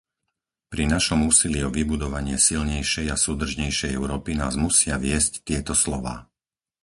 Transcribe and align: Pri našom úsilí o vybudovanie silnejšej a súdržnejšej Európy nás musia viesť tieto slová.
Pri 0.73 0.83
našom 0.95 1.19
úsilí 1.31 1.59
o 1.61 1.69
vybudovanie 1.79 2.37
silnejšej 2.47 3.07
a 3.13 3.13
súdržnejšej 3.25 3.91
Európy 3.99 4.31
nás 4.43 4.53
musia 4.65 4.95
viesť 5.05 5.33
tieto 5.49 5.73
slová. 5.83 6.15